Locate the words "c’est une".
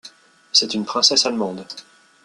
0.51-0.83